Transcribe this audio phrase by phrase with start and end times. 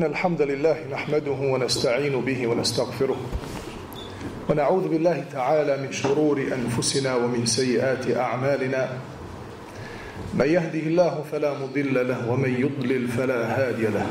[0.00, 3.16] إن الحمد لله نحمده ونستعين به ونستغفره.
[4.48, 8.88] ونعوذ بالله تعالى من شرور أنفسنا ومن سيئات أعمالنا.
[10.34, 14.06] من يهده الله فلا مضل له ومن يضلل فلا هادي له.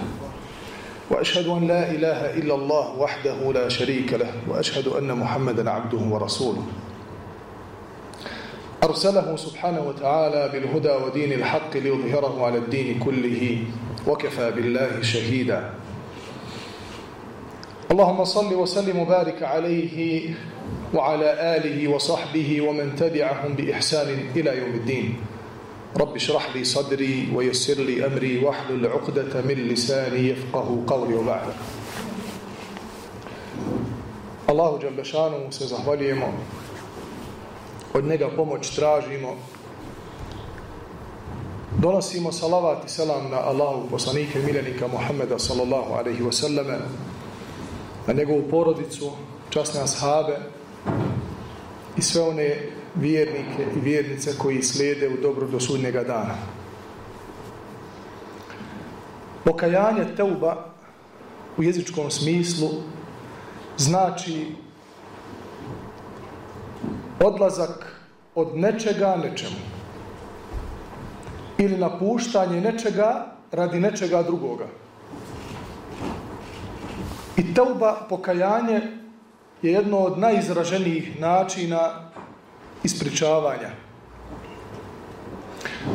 [1.10, 6.66] وأشهد أن لا إله إلا الله وحده لا شريك له وأشهد أن محمدا عبده ورسوله.
[8.84, 13.58] أرسله سبحانه وتعالى بالهدى ودين الحق ليظهره على الدين كله.
[14.10, 15.74] وكفى بالله شهيدا.
[17.92, 20.30] اللهم صل وسلم وبارك عليه
[20.94, 25.08] وعلى آله وصحبه ومن تبعهم بإحسان إلى يوم الدين.
[25.98, 31.48] رب اشرح لي صدري ويسر لي أمري واحلل عقدة من لساني يفقه قولي وبعد
[34.50, 36.34] Allahu Đalešanu se zahvaljujemo.
[37.94, 39.36] Od njega pomoć tražimo.
[41.82, 46.78] Donosimo salavat i selam na Allahu poslanike miljenika Muhammeda sallallahu alaihi wasallame
[48.08, 49.12] na njegovu porodicu
[49.50, 50.38] časne ashabe
[51.98, 52.56] i sve one
[52.96, 56.36] vjernike i vjernice koji slijede u dobro do sudnjega dana.
[59.44, 60.66] Pokajanje teuba
[61.58, 62.70] u jezičkom smislu
[63.78, 64.46] znači
[67.20, 67.96] odlazak
[68.36, 69.79] od nečega nečemu
[71.60, 74.68] ili napuštanje nečega radi nečega drugoga.
[77.38, 78.82] I teuba, pokajanje,
[79.62, 82.12] je jedno od najizraženijih načina
[82.84, 83.70] ispričavanja.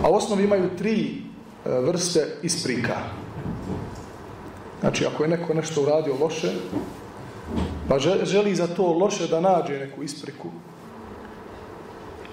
[0.02, 1.22] A u osnovi imaju tri
[1.64, 2.96] vrste isprika.
[4.80, 6.52] Znači, ako je neko nešto uradio loše,
[7.88, 10.48] pa želi za to loše da nađe neku ispriku,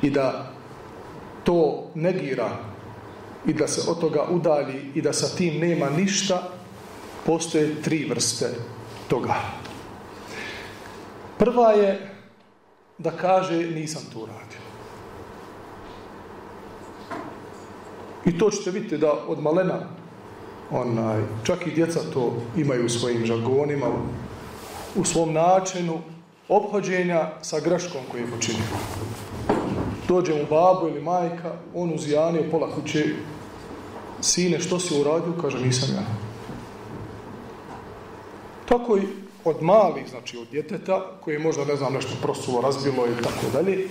[0.02, 0.52] i da
[1.44, 2.71] to negira
[3.46, 6.50] i da se od toga udalji i da sa tim nema ništa,
[7.26, 8.50] postoje tri vrste
[9.08, 9.36] toga.
[11.38, 12.12] Prva je
[12.98, 14.62] da kaže nisam to uradio.
[18.26, 19.80] I to ćete vidjeti da od malena
[20.72, 23.88] onaj, čak i djeca to imaju u svojim žargonima,
[24.96, 26.02] u svom načinu
[26.50, 28.64] obhođenja sa greškom koju je počinio
[30.12, 33.06] dođe mu babo ili majka, on uzijanio pola kuće,
[34.22, 35.34] sine, što si uradio?
[35.42, 36.04] Kaže, nisam ja.
[38.66, 39.08] Tako i
[39.44, 43.46] od malih, znači od djeteta, koji je možda, ne znam, nešto prosulo, razbilo i tako
[43.54, 43.88] dalje,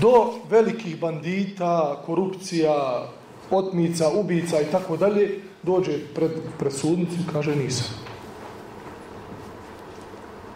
[0.00, 3.08] do velikih bandita, korupcija,
[3.50, 7.86] otmica, ubica i tako dalje, dođe pred, pred sudnicu i kaže, nisam.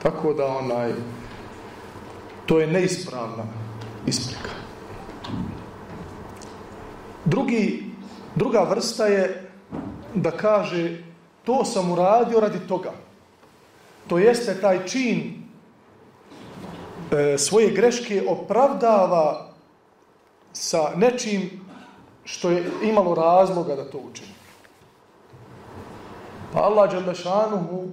[0.03, 0.93] Tako da onaj,
[2.47, 3.45] to je neispravna
[4.07, 4.56] isprika.
[7.27, 7.85] Drugi,
[8.35, 9.51] druga vrsta je
[10.15, 11.03] da kaže
[11.45, 12.93] to sam uradio radi toga.
[14.07, 15.43] To jeste taj čin
[17.11, 19.51] e, svoje greške opravdava
[20.53, 21.51] sa nečim
[22.25, 24.35] što je imalo razloga da to učini.
[26.53, 27.89] Pa Allah Đalešanuhu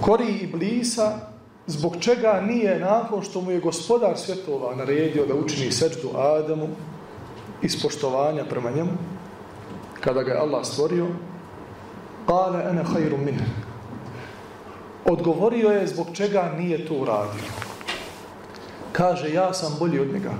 [0.00, 1.18] kori Iblisa
[1.66, 6.68] zbog čega nije nakon što mu je gospodar svjetova naredio da učini seđdu Adamu
[7.62, 8.90] iz poštovanja prema njemu,
[10.00, 11.06] kada ga je Allah stvorio,
[12.26, 13.40] kale ene hajru min.
[15.04, 17.48] Odgovorio je zbog čega nije to uradio.
[18.92, 20.32] Kaže, ja sam bolji od njega.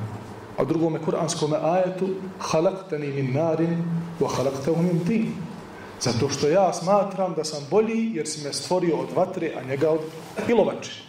[0.59, 3.85] A drugome kuranskome ajetu, halaktani min narin,
[4.21, 5.33] wa halaktahu min tin.
[6.01, 9.91] Zato što ja smatram da sam bolji jer si me stvorio od vatre, a njega
[9.91, 10.01] od
[10.49, 11.03] ilovače.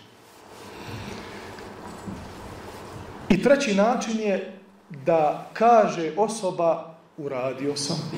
[3.30, 4.59] I treći način je
[4.90, 8.12] da kaže osoba uradio sam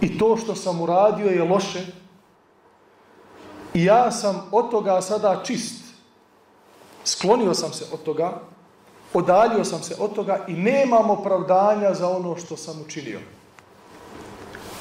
[0.00, 1.86] i to što sam uradio je loše
[3.74, 5.80] i ja sam od toga sada čist.
[7.04, 8.40] Sklonio sam se od toga,
[9.14, 13.20] odalio sam se od toga i nemam opravdanja za ono što sam učinio.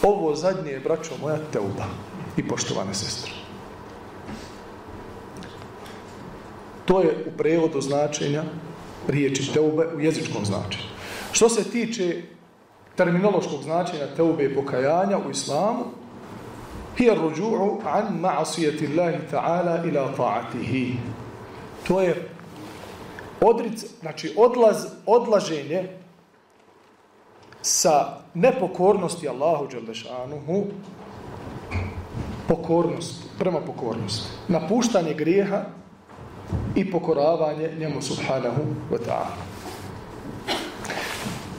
[0.04, 1.86] Ovo zadnje je, braćo moja, teuba
[2.38, 3.31] i poštovane sestre.
[6.86, 8.44] To je u prevodu značenja
[9.09, 10.83] riječi teube u jezičkom značenju.
[11.31, 12.21] Što se tiče
[12.95, 15.85] terminološkog značenja teube i pokajanja u islamu,
[16.97, 20.94] hiya ruđu'u an ma'asijeti Allahi ta'ala ila ta'atihi.
[21.88, 22.29] To je
[23.41, 25.89] odric, znači odlaz, odlaženje
[27.62, 30.63] sa nepokornosti Allahu Đalešanuhu
[32.47, 34.29] pokornost, prema pokornosti.
[34.47, 35.65] Napuštanje grijeha
[36.75, 38.62] i pokoravanje njemu subhanahu
[38.92, 39.36] wa ta'ala.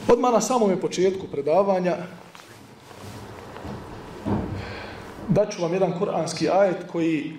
[0.07, 1.95] Odmah na samom početku predavanja
[5.27, 7.33] daću vam jedan kuranski ajet koji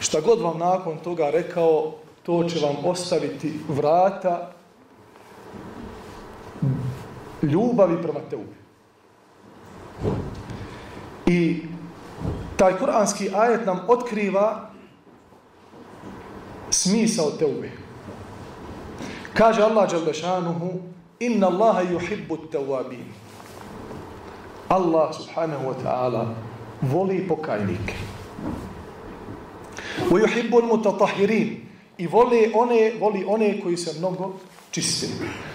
[0.00, 4.52] šta god vam nakon toga rekao, to će vam ostaviti vrata
[7.42, 8.58] ljubavi prema teubi.
[11.26, 11.62] I
[12.56, 14.70] taj kuranski ajet nam otkriva
[16.70, 17.70] smisao teube.
[19.34, 20.80] Kaže Allah Đalešanuhu
[21.20, 23.04] Inna Allaha yuhibbu tawabin.
[24.68, 26.34] Allah subhanahu wa ta'ala
[26.82, 27.94] voli pokajnike.
[30.10, 31.64] Wa yuhibbu al-mutatahirin.
[31.98, 34.34] I voli one, voli one koji se mnogo
[34.70, 35.06] čiste.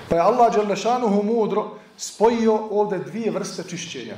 [0.09, 4.15] Pa je Allah Đalešanuhu mudro spojio ovdje dvije vrste čišćenja.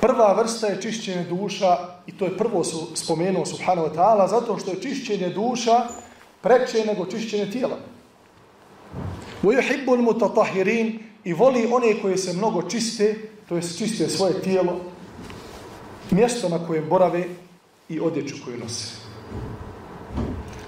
[0.00, 4.58] Prva vrsta je čišćenje duša i to je prvo su spomenuo subhanahu wa ta'ala zato
[4.58, 5.86] što je čišćenje duša
[6.42, 7.76] preče nego čišćenje tijela.
[9.42, 13.16] وَيُحِبُّ الْمُتَطَحِرِينَ I voli one koje se mnogo čiste,
[13.48, 14.80] to je čiste svoje tijelo,
[16.10, 17.24] mjesto na kojem borave
[17.88, 18.92] i odjeću koju nose.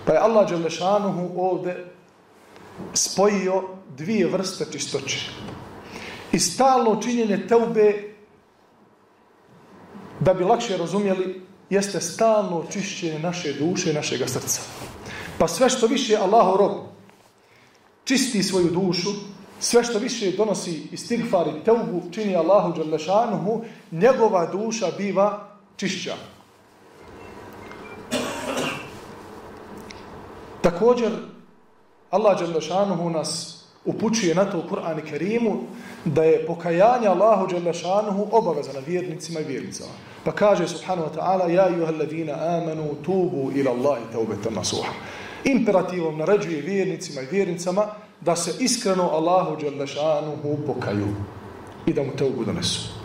[0.05, 1.93] Pa je Allah Đelešanuhu ovdje
[2.95, 3.63] spojio
[3.97, 5.31] dvije vrste čistoće.
[6.33, 8.10] I stalno činjenje teube,
[10.22, 14.62] da bi lakše razumjeli, jeste stalno čišćenje naše duše i našeg srca.
[15.38, 16.72] Pa sve što više Allahu rob
[18.04, 19.10] čisti svoju dušu,
[19.60, 26.16] sve što više donosi istigfar i teubu čini Allahu Đalešanuhu, njegova duša biva čišća.
[30.62, 31.12] Također,
[32.12, 35.58] Allah Đalešanuhu nas upućuje na to u Kur'an i Kerimu
[36.06, 39.92] da je pokajanje Allahu Đalešanuhu obaveza na vjernicima i vjernicama.
[40.24, 44.92] Pa kaže subhanahu wa ta'ala Ja juha ladina amanu tubu ila Allahi taubetan nasuha.
[45.44, 47.86] Imperativom naređuje vjernicima i vjernicama
[48.22, 51.08] da se iskreno Allahu Đalešanuhu pokaju
[51.86, 53.02] i da mu teubu donesu.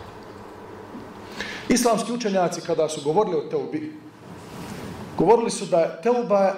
[1.69, 3.93] Islamski učenjaci kada su govorili o teubi,
[5.17, 6.53] govorili su da teuba,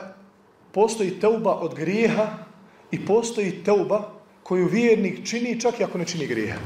[0.72, 2.49] postoji teuba od grijeha
[2.92, 4.10] i postoji teuba
[4.44, 6.60] koju vjernik čini čak i ako ne čini grijeha.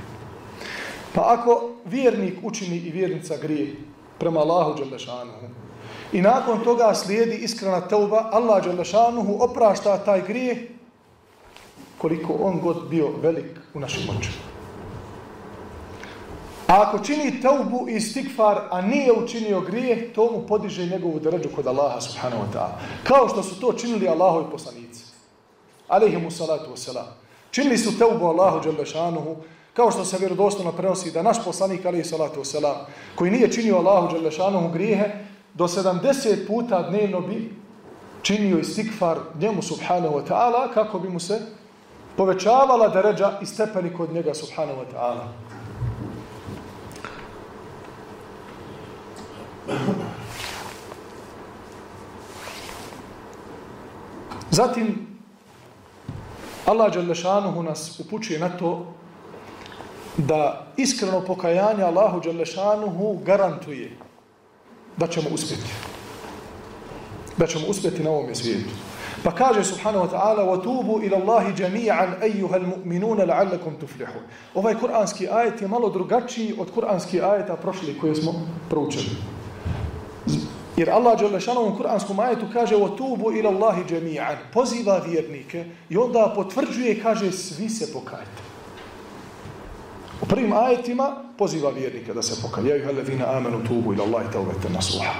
[1.13, 3.75] Pa ako vjernik učini i vjernica grije
[4.19, 5.47] prema Allahu Đalešanuhu
[6.13, 10.57] i nakon toga slijedi iskrena teuba, Allah Đalešanuhu oprašta taj grijeh
[11.97, 14.53] koliko on god bio velik u našim očima.
[16.67, 21.49] A ako čini teubu i stikfar, a nije učinio grije, to mu podiže njegovu dređu
[21.55, 22.77] kod Allaha subhanahu wa ta'ala.
[23.03, 24.92] Kao što su to činili Allahovi poslanici.
[25.93, 27.05] Alihimu salatu wasalam.
[27.51, 29.35] Činili su teubu Allahu Đalešanuhu,
[29.73, 32.75] kao što se vjerodostojno prenosi da naš poslanik alihi salatu wasalam,
[33.15, 35.09] koji nije činio Allahu Đalešanuhu grijehe,
[35.53, 37.55] do 70 puta dnevno bi
[38.21, 41.41] činio i stikfar njemu subhanahu wa ta'ala kako bi mu se
[42.17, 45.27] povećavala deređa i stepeni kod njega subhanahu wa ta'ala.
[54.51, 55.12] Zatim,
[56.66, 58.86] Allah Đalešanuhu nas upućuje na to
[60.16, 63.96] da iskreno pokajanje Allahu Đalešanuhu garantuje
[64.96, 65.72] da ćemo uspjeti.
[67.36, 68.70] Da ćemo uspjeti na ovom svijetu.
[69.24, 74.24] Pa kaže subhanahu wa ta'ala وَتُوبُوا إِلَى اللَّهِ جَمِيعًا أَيُّهَا الْمُؤْمِنُونَ لَعَلَّكُمْ تُفْلِحُونَ
[74.54, 78.32] Ovaj kuranski ajet je malo drugačiji od kuranski ajeta prošli koje smo
[78.70, 79.16] proučili.
[80.77, 81.19] Jer Allah
[81.73, 84.37] u kuranskom ajetu kaže o tubu ila Allahi džemijan.
[84.53, 88.41] Poziva vjernike i onda potvrđuje kaže svi se pokajte.
[90.21, 92.69] U prvim ajetima poziva vjernike da se pokajaju.
[92.69, 95.13] Ja juhallevina amenu tubu ila Allahi tauvete nasuha.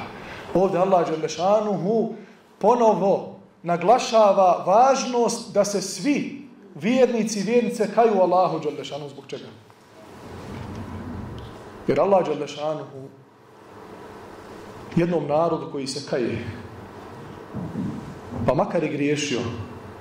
[0.53, 2.13] Ovdje Allah Đelešanuhu
[2.60, 6.41] ponovo naglašava važnost da se svi
[6.75, 9.45] vjernici i vjernice kaju Allahu Đelešanu zbog čega?
[11.88, 13.07] Jer Allah Đelešanuhu
[14.97, 16.38] jednom narodu koji se kaje
[18.47, 19.40] pa makar i griješio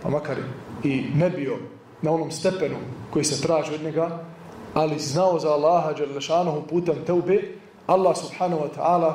[0.04, 0.38] pa makar
[0.84, 1.58] i ne bio
[2.02, 2.78] na onom stepenu
[3.14, 4.20] koji se traži od njega
[4.74, 7.42] ali znao za Allaha Đelešanuhu putem teube
[7.88, 9.14] Allah subhanahu wa ta'ala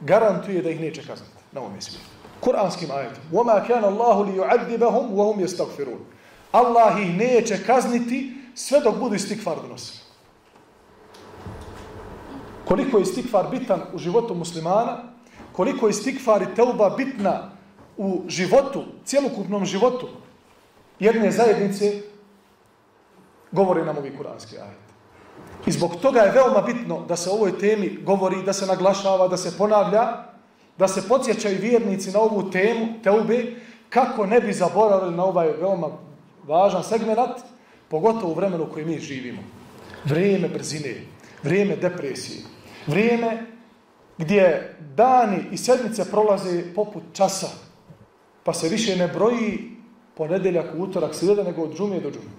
[0.00, 3.22] garantuje da ih neće kaznati na ovom svijetu Kur'anskim ajetom.
[3.32, 6.00] وَمَا كَانَ اللَّهُ لِيُعَذِّبَهُمْ وَهُمْ يَسْتَغْفِرُونَ
[6.52, 9.97] Allah ih neće kazniti sve dok budu istikfar donosili.
[12.69, 14.97] Koliko je istikfar bitan u životu muslimana,
[15.51, 17.51] koliko je istikfar i teuba bitna
[17.97, 20.07] u životu, cjelokupnom životu
[20.99, 22.01] jedne zajednice,
[23.51, 24.85] govori nam ovi kuranski ajet.
[25.65, 29.27] I zbog toga je veoma bitno da se o ovoj temi govori, da se naglašava,
[29.27, 30.05] da se ponavlja,
[30.77, 33.55] da se podsjećaju vjernici na ovu temu, teube,
[33.89, 35.89] kako ne bi zaboravili na ovaj veoma
[36.47, 37.41] važan segment,
[37.89, 39.41] pogotovo u vremenu u kojem mi živimo.
[40.05, 40.95] Vrijeme brzine,
[41.43, 42.43] vrijeme depresije,
[42.87, 43.45] vrijeme
[44.17, 47.47] gdje dani i sedmice prolaze poput časa,
[48.43, 49.71] pa se više ne broji
[50.15, 52.31] ponedeljak, utorak, srijeda, nego od džumije do džumije.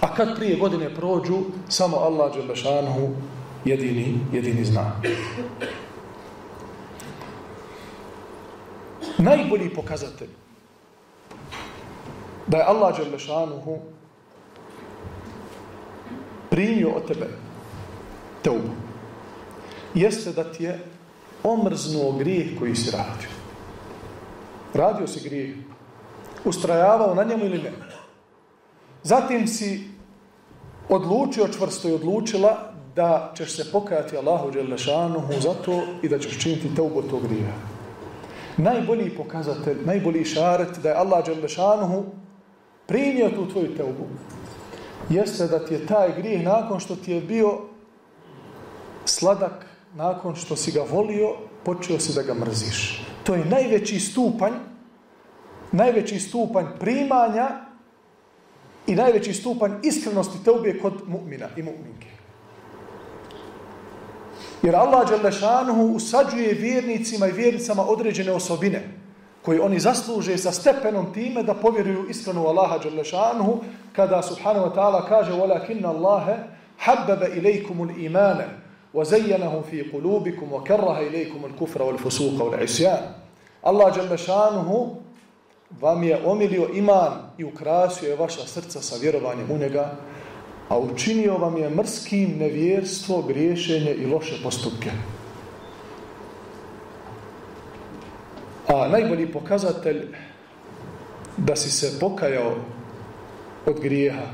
[0.00, 3.08] A kad prije godine prođu, samo Allah Đelešanhu
[3.64, 4.92] jedini, jedini zna.
[9.18, 10.28] Najbolji pokazatelj
[12.46, 13.78] da je Allah Đelešanuhu
[16.50, 17.28] primio od tebe
[18.42, 18.68] teubu
[19.94, 20.78] jeste da ti je
[21.42, 23.28] omrznuo grijeh koji si radio.
[24.74, 25.56] Radio si grijeh.
[26.44, 27.72] Ustrajavao na njemu ili ne.
[29.02, 29.90] Zatim si
[30.88, 36.38] odlučio čvrsto i odlučila da ćeš se pokajati Allahu Đelešanuhu za to i da ćeš
[36.38, 37.52] činiti teubu tog grija.
[38.56, 42.04] Najbolji pokazatelj, najbolji šaret da je Allah Đelešanuhu
[42.86, 44.06] primio tu tvoju teubu
[45.08, 47.58] jeste da ti je taj grijeh nakon što ti je bio
[49.05, 49.65] sladak,
[49.95, 53.01] nakon što si ga volio, počeo si da ga mrziš.
[53.23, 54.53] To je najveći stupanj,
[55.71, 57.49] najveći stupanj primanja
[58.87, 62.07] i najveći stupanj iskrenosti teube kod mu'mina i mu'minke.
[64.61, 68.83] Jer Allah Đalešanuhu usađuje vjernicima i vjernicama određene osobine
[69.41, 73.59] koji oni zasluže sa stepenom time da povjeruju iskrenu Allaha Đalešanuhu
[73.95, 76.37] kada subhanahu wa ta'ala kaže وَلَكِنَّ اللَّهَ
[76.77, 78.60] حَبَّبَ إِلَيْكُمُ الْإِيمَانَ
[78.93, 83.03] وَزَيَّنَهُ فِي قُلُوبِكُمْ وَكَرَّهَ إِلَيْكُمُ الْكُفْرَ وَالْفُسُوقَ وَالْعِسْيَانَ
[83.61, 84.95] Allah Đalešanuhu
[85.79, 89.91] vam je omilio iman i ukrasio je vaša srca sa vjerovanjem u njega,
[90.69, 94.91] a učinio vam je mrskim nevjerstvo, griješenje i loše postupke.
[98.67, 100.07] A najbolji pokazatelj
[101.37, 102.55] da si se pokajao
[103.65, 104.25] od grijeha,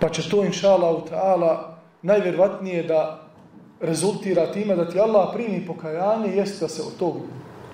[0.00, 3.28] pa će to inša Allah ta'ala najvjerojatnije da
[3.81, 7.15] rezultira time da ti Allah primi pokajanje jest da se od tog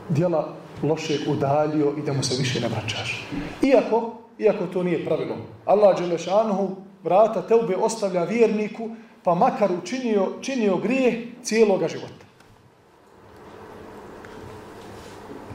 [0.10, 3.28] dijela lošeg udaljio i da mu se više ne vraćaš.
[3.62, 5.36] Iako, iako to nije pravilo.
[5.66, 8.90] Allah Đelešanuhu vrata teube ostavlja vjerniku
[9.24, 12.26] pa makar učinio činio grijeh cijeloga života.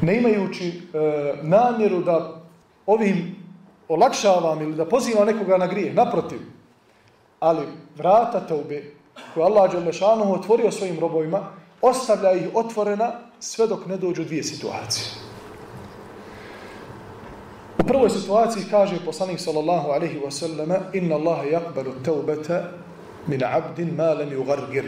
[0.00, 0.72] Ne imajući e,
[1.42, 2.42] namjeru da
[2.86, 3.36] ovim
[3.88, 6.38] olakšavam ili da pozivam nekoga na grijeh, naprotiv.
[7.40, 7.66] Ali
[7.96, 8.82] vrata teube
[9.34, 11.40] koje Allah Đelešanuhu otvorio svojim robovima,
[11.82, 15.06] ostavlja ih otvorena sve dok ne dođu dvije situacije.
[17.78, 22.62] U prvoj situaciji kaže poslanik sallallahu alaihi wa sallam inna Allahe yakbalu taubata
[23.26, 24.84] min abdin ma lam yugargir.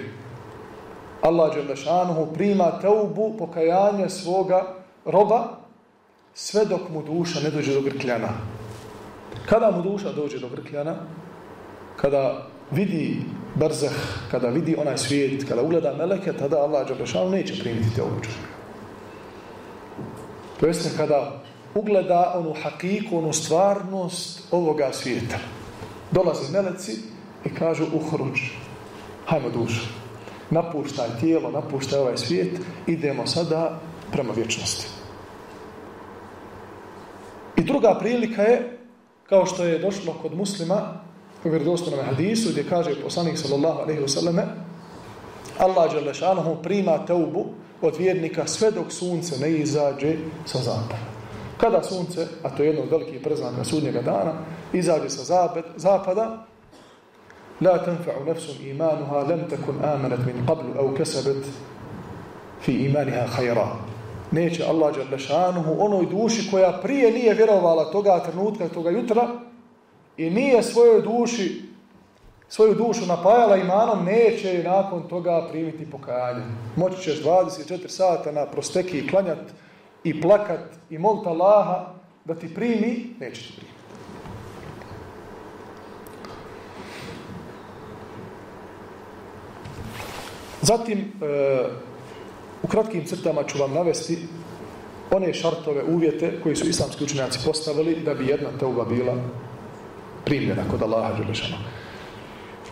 [1.22, 5.48] Allah Đelešanuhu prima teubu pokajanje svoga roba
[6.34, 8.28] sve dok mu duša ne dođe do grkljana.
[9.46, 10.94] Kada mu duša dođe do grkljana?
[11.96, 13.22] Kada vidi
[13.54, 13.92] brzah,
[14.30, 18.28] kada vidi onaj svijet, kada ugleda meleke, tada Allah Đalešanu neće primiti te čovjeka.
[20.60, 21.42] To jeste kada
[21.74, 25.38] ugleda onu hakiku, onu stvarnost ovoga svijeta.
[26.10, 26.92] Dolaze meleci
[27.44, 28.40] i kažu uhruđ,
[29.26, 29.86] hajmo dušu,
[30.50, 33.80] napuštaj tijelo, napuštaj ovaj svijet, idemo sada
[34.12, 34.86] prema vječnosti.
[37.56, 38.78] I druga prilika je,
[39.28, 41.03] kao što je došlo kod muslima,
[41.44, 44.42] u vjerodostojnom hadisu gdje kaže poslanik sallallahu alejhi ve selleme
[45.58, 46.12] Allah dželle
[46.62, 47.46] prima teubu
[47.82, 51.14] od vjernika sve dok sunce ne izađe sa zapada.
[51.60, 54.32] Kada sunce, a to je jedno od velikih preznaka sudnjega dana,
[54.72, 56.46] izađe sa zapad, zapada,
[57.60, 61.44] la tanfa'u nafsun imanuha lam takun amanat min qablu aw kasabat
[62.60, 63.66] fi imaniha khayra.
[64.30, 65.18] Neće Allah dželle
[65.78, 69.28] onoj duši koja prije nije vjerovala toga trenutka, toga jutra,
[70.16, 71.62] i nije svojoj duši
[72.48, 76.44] svoju dušu napajala imanom, neće je nakon toga primiti pokajanje.
[76.76, 79.38] Moći ćeš 24 sata na prosteki i klanjat
[80.04, 81.94] i plakat i molta Allaha
[82.24, 83.74] da ti primi, neće ti primiti.
[90.62, 91.04] Zatim, e,
[92.62, 94.18] u kratkim crtama ću vam navesti
[95.10, 99.14] one šartove, uvjete koji su islamski učenjaci postavili da bi jedna teuba bila
[100.24, 101.56] primljena kod Allaha Đelešana.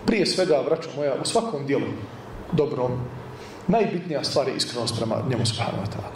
[0.07, 1.87] Prije svega, vraću moja, u svakom dijelu
[2.53, 2.91] dobrom,
[3.69, 6.11] najbitnija stvar je iskrenost prema njemu subhanahu wa ta'ala.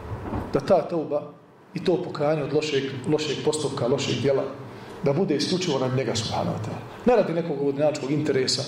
[0.52, 1.22] Da ta tauba
[1.74, 4.42] i to pokajanje od lošeg, lošeg postupka, lošeg dijela,
[5.02, 6.80] da bude isključivo na njega subhanahu wa ta'ala.
[7.06, 8.62] Ne radi nekog vodinačkog interesa,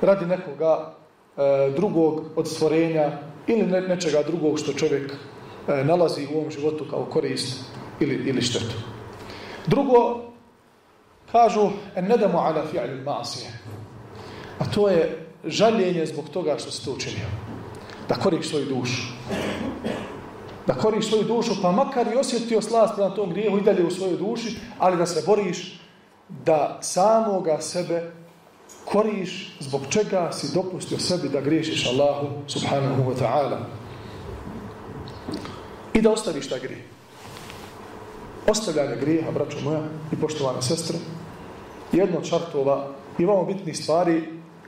[0.00, 0.94] radi nekoga
[1.36, 6.84] e, drugog od stvorenja ili ne, nečega drugog što čovjek e, nalazi u ovom životu
[6.90, 7.64] kao korist
[8.00, 8.76] ili, ili štetu.
[9.66, 10.29] Drugo,
[11.32, 13.50] Kažu, en ne damo ala fi'li ma'asije.
[14.58, 17.26] A to je žaljenje zbog toga što se to učinio.
[18.08, 19.02] Da koriš svoju dušu.
[20.66, 23.90] Da koriš svoju dušu, pa makar i osjetio slast na tom grijehu i dalje u
[23.90, 25.80] svojoj duši, ali da se boriš
[26.28, 28.12] da samoga sebe
[28.84, 33.58] koriš zbog čega si dopustio sebi da griješiš Allahu subhanahu wa ta'ala.
[35.94, 36.82] I da ostaviš taj grijeh.
[38.46, 39.80] Ostavljanje grijeha, braćo moja
[40.12, 40.98] i poštovane sestre,
[41.92, 42.86] jedno od šartova
[43.18, 44.22] i vamo bitnih stvari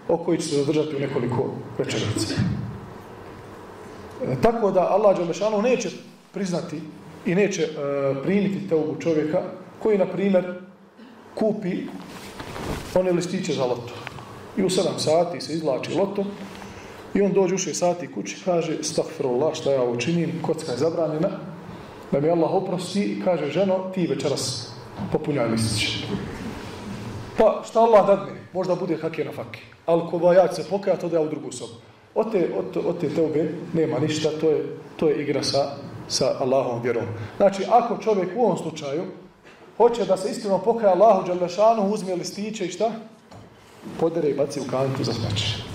[0.08, 2.34] o koji će se zadržati u nekoliko večerica.
[4.22, 5.90] E, tako da Allah Đalešanu neće
[6.32, 6.80] priznati
[7.26, 7.68] i neće e,
[8.22, 9.42] primiti teubu čovjeka
[9.82, 10.54] koji, na primjer,
[11.34, 11.76] kupi
[12.94, 13.94] one listiće za loto.
[14.56, 16.24] I u 7 sati se izlači loto
[17.14, 20.78] i on dođe u 6 sati kući kaže stakfirullah šta ja ovo činim, kocka je
[20.78, 21.28] zabranjena,
[22.12, 24.72] da mi Allah oprosti i kaže ženo ti večeras
[25.12, 26.06] popunjaj listiće.
[27.38, 28.32] Pa šta Allah dadne?
[28.52, 29.60] Možda bude hakije na faki.
[29.86, 31.72] Ali ko ja se pokaja, to da ja u drugu sobu.
[32.14, 35.76] Od te, od, od te teube nema ništa, to je, to je igra sa,
[36.08, 37.04] sa Allahom vjerom.
[37.36, 39.02] Znači, ako čovjek u ovom slučaju
[39.76, 42.90] hoće da se iskreno pokaja Allahu Đalešanu, uzme listiće i šta?
[44.00, 45.72] Podere i baci u kantu za smeće.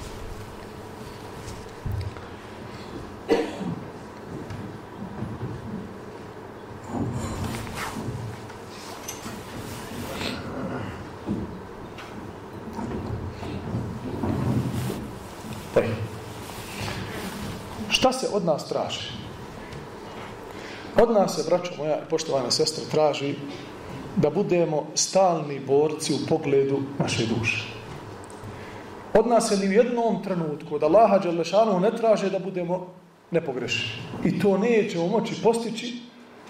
[17.97, 19.11] Šta se od nas traži?
[21.01, 23.35] Od nas se, braćo moja poštovana sestra, traži
[24.15, 27.67] da budemo stalni borci u pogledu naše duše.
[29.13, 32.87] Od nas se ni u jednom trenutku od Allaha Đalešanu ne traže da budemo
[33.31, 33.89] nepogrešni.
[34.25, 36.01] I to nećemo moći postići,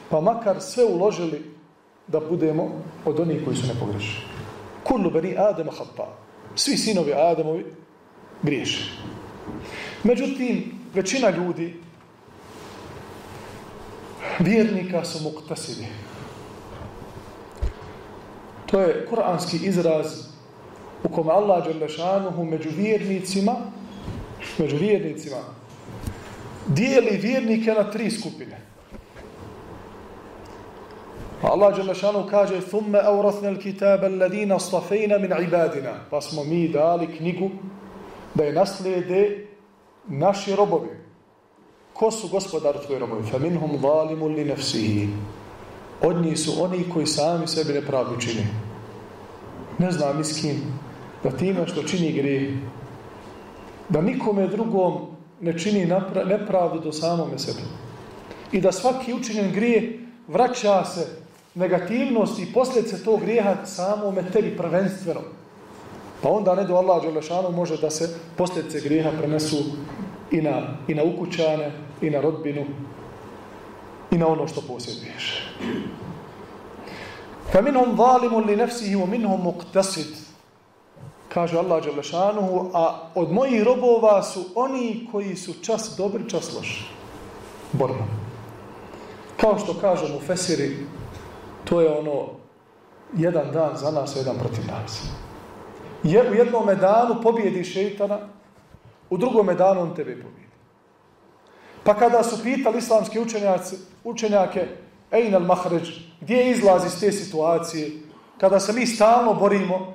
[0.10, 1.42] pa makar sve uložili
[2.08, 2.72] da budemo
[3.06, 4.22] od onih koji su nepogrešni.
[4.84, 6.08] Kullu beni Adama hapa.
[6.56, 7.66] Svi sinovi Adamovi
[8.44, 8.92] griješi.
[10.04, 11.87] Međutim, većina ljudi
[14.40, 15.88] vjernika su muktasidi.
[18.66, 20.08] To je kuranski izraz
[21.04, 23.56] u kome Allah Đelešanuhu među vjernicima
[24.58, 25.38] među vjernicima
[26.68, 28.62] dijeli vjernike na tri skupine.
[31.42, 37.50] Allah Đelešanuhu kaže thumme aurathne l-kitabe alladina stafejna min ibadina pa smo mi dali knjigu
[38.34, 39.48] da je naslijede
[40.08, 41.07] naši robovi.
[41.98, 43.24] Ko su gospodar tvoji robovi?
[43.32, 45.10] Zalimun li nafsihi.
[46.02, 48.46] Od njih su oni koji sami sebi nepravdu čini.
[49.78, 50.62] Ne znam s kim
[51.24, 52.58] da time što čini grije
[53.90, 54.94] da nikome drugom
[55.42, 55.92] ne čini
[56.26, 57.62] nepravdu do samome sebi.
[58.52, 61.08] I da svaki učinjen grije vraća se
[61.56, 65.22] negativnost i posljedice tog grijeha samome tebi prvenstveno.
[66.22, 69.58] Pa onda ne do Allah Đelešanu može da se posljedice grijeha prenesu
[70.32, 72.66] i na, i na ukućane, i na rodbinu,
[74.12, 75.44] i na ono što posjeduješ.
[78.46, 80.28] Li nefsihi u minhum muqtasid.
[81.34, 86.86] Kaže Allah Đelešanuhu, a od mojih robova su oni koji su čas dobri, čas loši.
[87.72, 88.06] Borba.
[89.42, 90.78] Kao što kažem u Fesiri,
[91.64, 92.26] to je ono
[93.18, 95.04] jedan dan za nas, jedan protiv nas.
[96.04, 98.20] Je, u jednom danu pobjedi šeitana,
[99.10, 100.47] u drugome danu on tebe pobjedi.
[101.88, 104.68] Pa kada su pitali islamski učenjaci, učenjake,
[105.12, 105.90] Ejn al mahređ,
[106.22, 107.92] gdje izlaz iz te situacije,
[108.38, 109.94] kada se mi stalno borimo,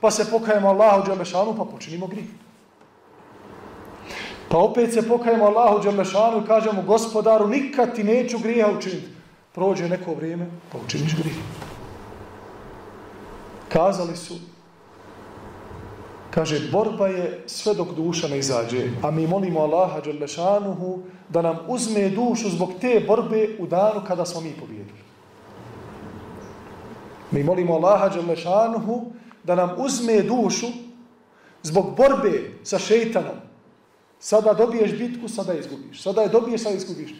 [0.00, 2.24] pa se pokajemo Allahu Đelešanu, pa počinimo grih.
[4.48, 9.08] Pa opet se pokajemo Allahu Đelešanu i kažemo, gospodaru, nikad ti neću grija učiniti.
[9.52, 11.36] Prođe neko vrijeme, pa učiniš grih.
[13.68, 14.34] Kazali su,
[16.34, 21.58] Kaže, borba je sve dok duša ne izađe, a mi molimo Allaha Đalešanuhu da nam
[21.68, 24.98] uzme dušu zbog te borbe u danu kada smo mi pobjedili.
[27.30, 29.02] Mi molimo Allaha Đalešanuhu
[29.44, 30.66] da nam uzme dušu
[31.62, 33.38] zbog borbe sa šeitanom.
[34.18, 36.02] Sada dobiješ bitku, sada izgubiš.
[36.02, 37.14] Sada je dobiješ, sada izgubiš.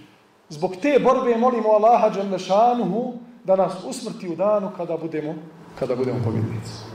[0.49, 3.13] Zbog te borbe molimo Allaha Đalešanuhu
[3.45, 5.35] da nas usmrti u danu kada budemo,
[5.79, 6.94] kada budemo pobjednici.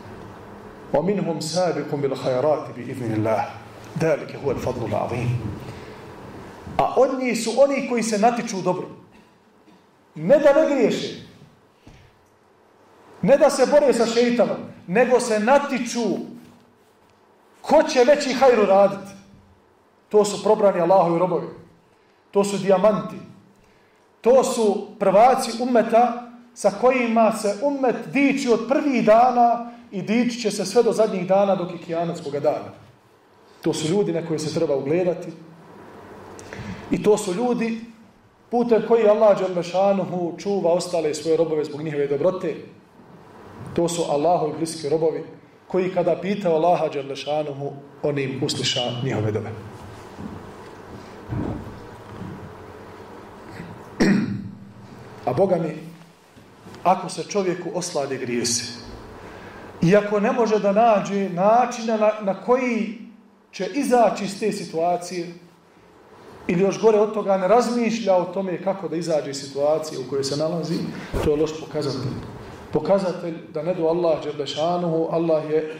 [0.94, 3.48] ومنهم سابق بالخيرات بإذن الله
[4.00, 5.28] ذلك هو الفضل العظيم
[6.78, 8.86] a od njih su oni koji se natiču u dobru.
[10.14, 11.22] Ne da ne griješe.
[13.22, 14.56] Ne da se bore sa šeitanom,
[14.86, 16.00] nego se natiču
[17.60, 19.12] ko će veći hajru raditi.
[20.08, 21.46] To su probrani Allahovi robovi.
[22.30, 23.16] To su dijamanti.
[24.20, 26.27] To su prvaci ummeta
[26.59, 31.27] sa kojima se ummet diči od prvih dana i dići će se sve do zadnjih
[31.27, 32.73] dana dok je kijanatskog dana.
[33.61, 35.27] To su ljudi na koje se treba ugledati.
[36.91, 37.81] I to su ljudi
[38.51, 42.55] putem koji Allah Đalešanuhu čuva ostale svoje robove zbog njihove dobrote.
[43.75, 45.23] To su Allahovi bliski robovi
[45.67, 47.71] koji kada pitao Allaha Đalešanuhu,
[48.03, 49.49] on im usliša njihove dobe.
[55.25, 55.88] A Boga mi,
[56.83, 58.73] ako se čovjeku oslade grijesi,
[59.81, 62.97] i ako ne može da nađe načina na, na koji
[63.51, 65.27] će izaći iz te situacije,
[66.49, 70.09] ili još gore od toga ne razmišlja o tome kako da izađe iz situacije u
[70.09, 70.75] kojoj se nalazi,
[71.23, 72.11] to je loš pokazatelj.
[72.73, 75.75] Pokazatelj da ne do Allah Đerlešanuhu, Allah je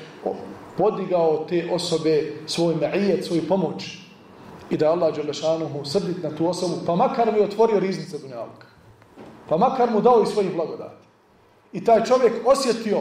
[0.77, 3.97] podigao te osobe svoj me'ijet, svoju pomoć
[4.69, 8.68] i da Allah Đerlešanuhu srdit na tu osobu, pa makar mi otvorio riznice Dunjavka
[9.48, 11.04] Pa makar mu dao i svojih blagodati.
[11.72, 13.00] I taj čovjek osjetio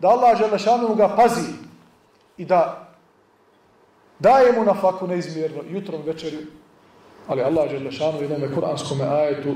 [0.00, 1.52] da Allah Đerlešanuhu ga pazi
[2.36, 2.88] i da
[4.18, 6.46] daje mu na faku neizmjerno jutrom večerju
[7.28, 9.54] ali Allah je lešanu u jednom kuranskom ajetu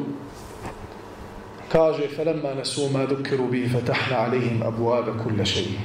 [1.73, 5.79] kaže فَلَمَّا نَسُوا مَا ذُكِرُوا بِهِ فَتَحْنَا عَلَيْهِمْ أَبُوَابَ كُلَّ شَيْءٍ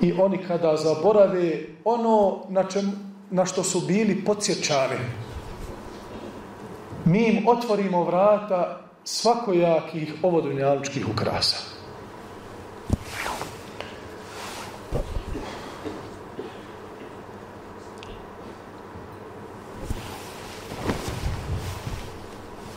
[0.00, 2.92] I oni kada zaborave ono na, čem,
[3.30, 4.98] na što su bili podsjećani,
[7.04, 11.57] mi im otvorimo vrata svakojakih ovodunjalučkih ukrasa.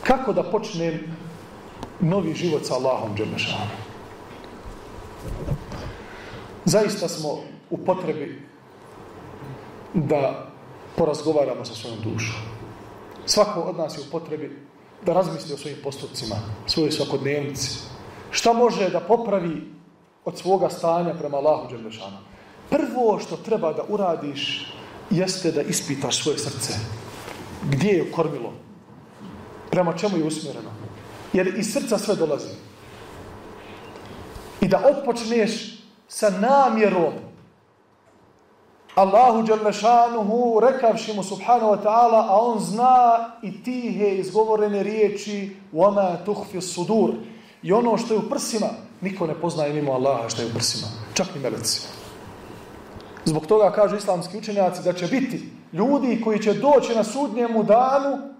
[0.03, 1.03] Kako da počnem
[1.99, 3.67] novi život sa Allahom Đerlešanom?
[6.65, 8.41] Zaista smo u potrebi
[9.93, 10.47] da
[10.95, 12.41] porazgovaramo sa svojom dušom.
[13.25, 14.70] Svako od nas je u potrebi
[15.05, 16.35] da razmisli o svojim postupcima,
[16.67, 17.79] svojoj svakodnevnici.
[18.31, 19.71] Šta može da popravi
[20.25, 22.23] od svoga stanja prema Allahu Đerlešanom?
[22.69, 24.73] Prvo što treba da uradiš
[25.09, 26.73] jeste da ispitaš svoje srce.
[27.69, 28.53] Gdje je kormilo?
[29.71, 30.69] prema čemu je usmjereno.
[31.33, 32.53] Jer iz srca sve dolazi.
[34.61, 37.13] I da otpočneš sa namjerom
[38.94, 46.24] Allahu Đalešanuhu rekavši mu subhanahu wa ta'ala a on zna i tihe izgovorene riječi وَمَا
[46.26, 47.10] تُحْفِ sudur
[47.62, 48.66] i ono što je u prsima
[49.00, 51.80] niko ne poznaje mimo Allaha što je u prsima čak ni meleci
[53.24, 58.36] zbog toga kažu islamski učenjaci da će biti ljudi koji će doći na sudnjemu danu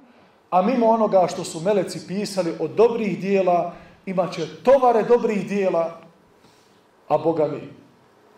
[0.50, 3.72] a mimo onoga što su meleci pisali od dobrih dijela,
[4.06, 6.00] imat će tovare dobrih dijela,
[7.08, 7.68] a Boga mi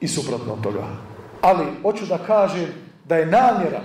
[0.00, 0.86] i suprotno od toga.
[1.43, 2.71] Ali, hoću da kažem
[3.05, 3.81] da je namjera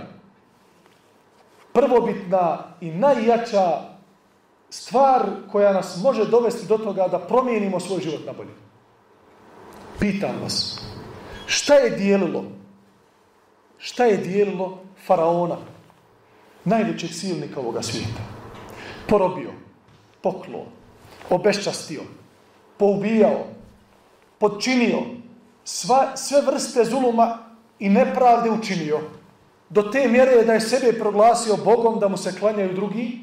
[1.73, 3.81] prvobitna i najjača
[4.71, 8.55] stvar koja nas može dovesti do toga da promijenimo svoj život na bolje.
[9.99, 10.87] Pitam vas,
[11.47, 12.45] šta je dijelilo?
[13.79, 15.57] Šta je dijelilo faraona?
[16.69, 18.23] najvećeg silnika ovoga svijeta.
[19.09, 19.53] Porobio,
[20.23, 20.67] poklo,
[21.31, 22.03] obeščastio,
[22.77, 23.47] poubijao,
[24.39, 25.03] podčinio,
[25.65, 27.48] sva, sve vrste zuluma
[27.79, 29.01] i nepravde učinio.
[29.71, 33.19] Do te mjere da je sebe proglasio Bogom da mu se klanjaju drugi.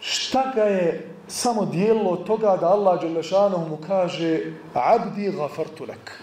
[0.00, 6.20] Šta ga je samo dijelo od toga da Allah Đelešanu mu kaže abdi gafartu lek.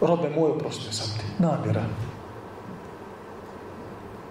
[0.00, 1.24] Robe moj, oprostio sam ti.
[1.38, 1.82] Namjera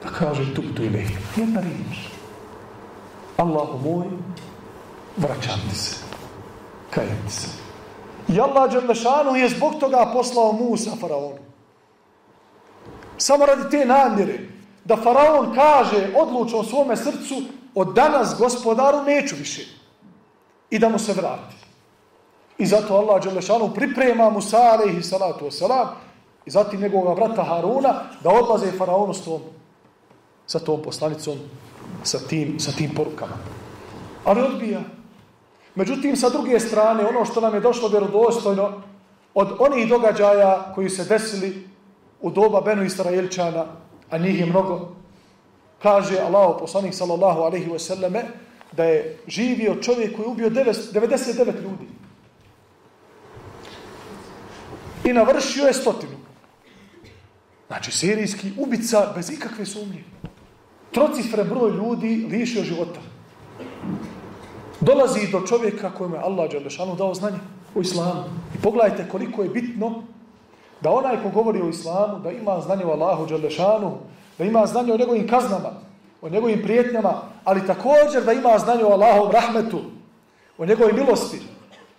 [0.03, 1.97] da kaže tuptu ili jedna riječ.
[3.37, 4.05] Allahu moj,
[5.17, 5.95] vraćam ti se.
[6.89, 7.47] Kajem se.
[8.27, 11.37] I Allah Đerlešanu je zbog toga poslao Musa faraonu.
[13.17, 14.39] Samo radi te namjere.
[14.85, 17.35] Da faraon kaže odlučno svome srcu
[17.75, 19.61] od danas gospodaru neću više.
[20.69, 21.55] I da mu se vrati.
[22.57, 25.87] I zato Allah Đerlešanu priprema Musa alaihi salatu wasalam
[26.45, 29.41] i zatim njegovog brata Haruna da odlaze faraonu s tom
[30.45, 31.37] sa tom poslanicom,
[32.03, 33.37] sa tim, sa tim porukama.
[34.25, 34.81] Ali odbija.
[35.75, 38.81] Međutim, sa druge strane, ono što nam je došlo vjerodostojno
[39.33, 41.67] od onih događaja koji se desili
[42.23, 42.87] u doba Benu
[44.09, 44.95] a njih je mnogo,
[45.81, 48.23] kaže Allah, poslanik sallallahu alaihi wasallame,
[48.71, 51.87] da je živio čovjek koji je ubio 99 ljudi.
[55.03, 56.17] I navršio je stotinu.
[57.67, 60.03] Znači, serijski ubica bez ikakve sumnje
[60.93, 62.99] trocifre broj ljudi lišio života.
[64.79, 67.37] Dolazi do čovjeka kojem je Allah Đalešanu dao znanje
[67.75, 68.23] o islamu.
[68.55, 70.03] I pogledajte koliko je bitno
[70.83, 73.91] da onaj ko govori o islamu, da ima znanje o Allahu Đalešanu,
[74.37, 75.69] da ima znanje o njegovim kaznama,
[76.21, 79.79] o njegovim prijetnjama, ali također da ima znanje o Allahom rahmetu,
[80.57, 81.41] o njegovoj milosti,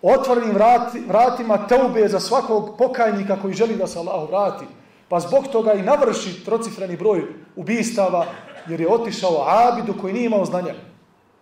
[0.02, 4.64] o otvorenim vrati, vratima teube za svakog pokajnika koji želi da se Allahu vrati,
[5.08, 7.22] pa zbog toga i navrši trocifreni broj
[7.56, 8.26] ubistava,
[8.68, 10.74] jer je otišao Abidu koji nije imao znanja.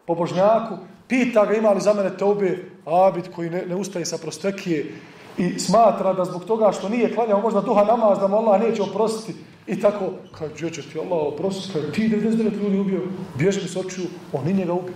[0.06, 0.76] Po božnjaku,
[1.08, 4.94] pita ga ima li za mene teube, Abid koji ne, ne ustaje sa prostekije
[5.38, 8.82] i smatra da zbog toga što nije klanjao možda duha namaz, da mu Allah neće
[8.82, 9.38] oprostiti.
[9.66, 13.02] I tako, kad će ti Allah oprostiti, kad ti 99 ljudi ubio,
[13.38, 14.94] bježi mi s očiju, on i njega ubio.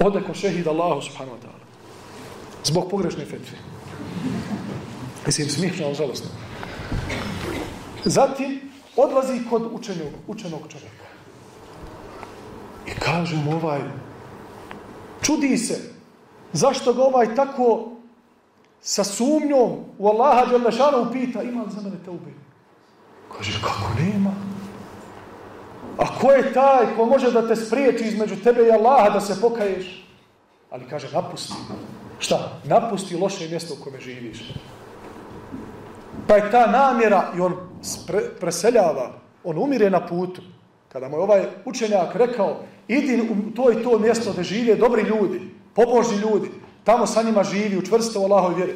[0.00, 1.62] Ode ko šehid Allahu subhanahu wa ta'ala.
[2.64, 3.58] Zbog pogrešne fetve.
[5.26, 6.30] Mislim, smiješno, ali žalostno.
[8.04, 8.60] Zatim,
[8.96, 11.06] odlazi kod učenog, učenog čovjeka.
[12.86, 13.80] I kaže mu ovaj,
[15.22, 15.91] čudi se,
[16.52, 17.88] zašto ga ovaj tako
[18.80, 22.34] sa sumnjom u Allaha Đalešanu pita, ima li za mene te ubije?
[23.36, 24.30] Kaže, kako nema?
[25.98, 29.40] A ko je taj ko može da te spriječi između tebe i Allaha da se
[29.40, 30.08] pokaješ?
[30.70, 31.54] Ali kaže, napusti.
[32.18, 32.60] Šta?
[32.64, 34.52] Napusti loše mjesto u kome živiš.
[36.28, 37.56] Pa je ta namjera i on
[38.40, 39.12] preseljava,
[39.44, 40.42] on umire na putu.
[40.88, 45.02] Kada mu je ovaj učenjak rekao, idi u to i to mjesto gdje žive dobri
[45.02, 45.40] ljudi,
[45.74, 46.50] pobožni ljudi,
[46.84, 48.74] tamo sa njima živi, učvrsto u Allahoj vjeri.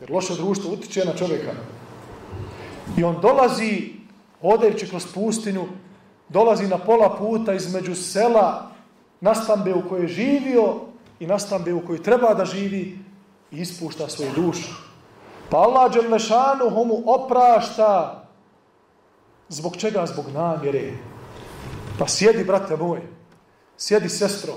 [0.00, 1.52] Jer loše društvo utiče na čovjeka.
[2.96, 3.92] I on dolazi,
[4.42, 5.64] odajući kroz pustinju,
[6.28, 8.70] dolazi na pola puta između sela
[9.20, 10.74] nastambe u kojoj je živio
[11.20, 12.98] i nastambe u kojoj treba da živi
[13.50, 14.68] i ispušta svoju dušu.
[15.50, 18.24] Pa Allah Đelešanu mu oprašta
[19.48, 20.06] zbog čega?
[20.06, 20.92] Zbog namjere.
[21.98, 23.00] Pa sjedi, brate moj,
[23.76, 24.54] sjedi sestro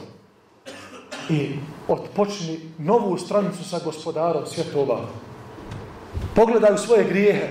[1.29, 1.49] i
[1.87, 4.99] odpočni novu stranicu sa gospodarom svjetova.
[6.35, 7.47] Pogledaj u svoje grijehe.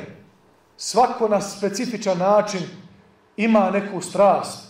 [0.76, 2.60] Svako na specifičan način
[3.36, 4.68] ima neku strast,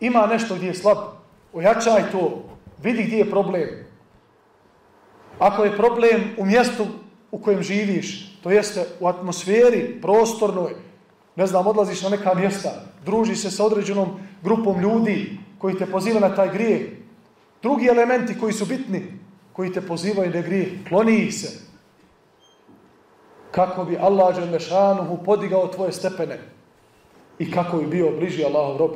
[0.00, 0.98] ima nešto gdje je slab,
[1.52, 2.44] ojačaj to,
[2.82, 3.68] vidi gdje je problem.
[5.38, 6.86] Ako je problem u mjestu
[7.30, 10.74] u kojem živiš, to jeste u atmosferi prostornoj,
[11.36, 12.70] ne znam, odlaziš na neka mjesta,
[13.04, 14.08] druži se sa određenom
[14.42, 17.01] grupom ljudi koji te poziva na taj grijeh.
[17.62, 19.18] Drugi elementi koji su bitni,
[19.52, 21.60] koji te pozivaju na grijeh, kloni ih se.
[23.50, 26.38] Kako bi Allah Đelešanuhu podigao tvoje stepene
[27.38, 28.90] i kako bi bio bliži Allahov rob.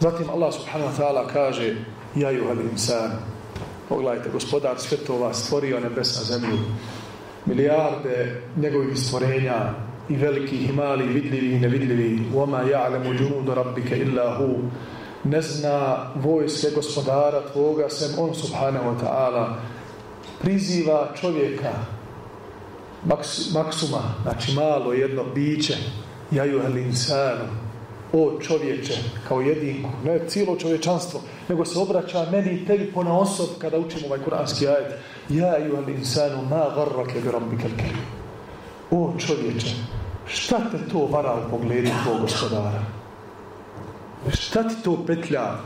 [0.00, 1.76] Zatim Allah subhanahu wa ta'ala kaže
[2.14, 3.10] Ja juhal insan
[3.88, 6.58] Pogledajte, gospodar svjetova stvorio nebesa zemlju
[7.46, 9.74] milijarde njegovih stvorenja
[10.08, 14.54] i velikih i malih, vidljivi i nevidljivi Voma ja'lemu džunudu rabbike illa hu.
[15.24, 19.54] Ne zna vojske gospodara tvoga sem on subhanahu wa ta'ala.
[20.42, 21.72] Priziva čovjeka
[23.04, 25.74] maks, maksuma, znači malo jedno biće.
[26.30, 27.44] Jaju insanu
[28.12, 28.94] o čovječe
[29.28, 34.06] kao jedinku, ne cijelo čovječanstvo nego se obraća meni i tebi pona osob kada učimo
[34.06, 34.92] ovaj kuranski ajet
[35.28, 37.68] ja ju el insanu ma garrake bi rabbika
[38.90, 39.74] o čovječe
[40.26, 42.84] šta te to vara u pogledu tvojeg gospodara
[44.32, 45.56] Šta ti to petlja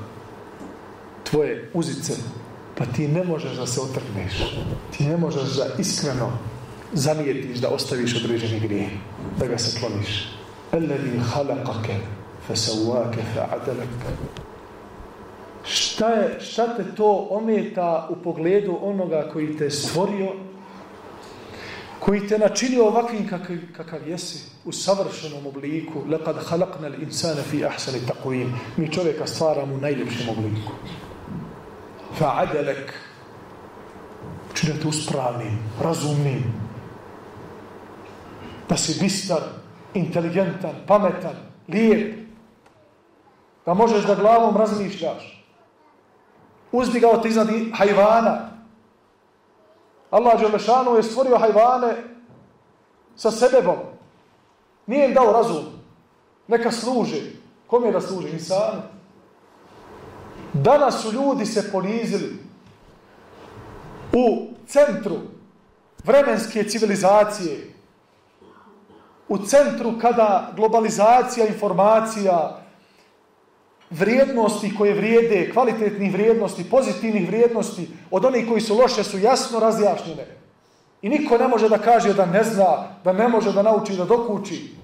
[1.31, 2.12] tvoje uzice?
[2.79, 4.33] Pa ti ne možeš da se otrgneš.
[4.97, 6.31] Ti ne možeš da iskreno
[6.93, 8.91] zamijetiš da ostaviš određeni grije.
[9.38, 10.29] Da ga se kloniš.
[10.73, 11.97] Alladhi halakake
[12.49, 13.95] fasawake fa'adalak.
[15.68, 20.33] Šta, je, šta te to ometa u pogledu onoga koji te stvorio
[21.98, 26.02] koji te načinio ovakvim kakav, kakav jesi u savršenom obliku?
[26.09, 28.52] Lekad halakna insana fi ahsani taqwim.
[28.76, 30.72] Mi čovjeka stvaramo u najljepšem obliku.
[32.18, 32.92] Fa'adalek
[34.54, 36.44] činete uspravnim razumnim.
[38.68, 39.42] Da si bistar
[39.94, 41.37] inteligentan, pametan
[41.68, 42.18] lijep.
[43.66, 45.38] Da možeš da glavom razmišljaš
[46.72, 48.48] uzdigao te iznad hajvana
[50.11, 51.96] Allah Đelešanu je stvorio hajvane
[53.16, 53.76] sa sebebom.
[54.87, 55.64] Nije im dao razum.
[56.46, 57.22] Neka služi.
[57.66, 58.28] Kom je da služi?
[58.31, 58.83] Insanu.
[60.52, 62.37] Danas su ljudi se ponizili
[64.12, 65.16] u centru
[66.04, 67.74] vremenske civilizacije,
[69.28, 72.61] u centru kada globalizacija informacija,
[73.90, 80.27] vrijednosti koje vrijede, kvalitetnih vrijednosti, pozitivnih vrijednosti, od onih koji su loše su jasno razjašnjene.
[81.03, 84.05] I niko ne može da kaže da ne zna, da ne može da nauči, da
[84.05, 84.74] dokuči.